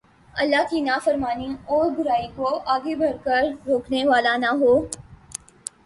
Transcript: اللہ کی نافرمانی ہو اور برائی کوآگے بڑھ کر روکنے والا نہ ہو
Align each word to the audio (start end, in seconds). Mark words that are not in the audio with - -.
اللہ 0.33 0.63
کی 0.69 0.79
نافرمانی 0.81 1.47
ہو 1.47 1.75
اور 1.75 1.91
برائی 1.97 2.27
کوآگے 2.35 2.95
بڑھ 2.95 3.23
کر 3.23 3.43
روکنے 3.67 4.03
والا 4.07 4.35
نہ 4.37 4.51
ہو 4.61 4.73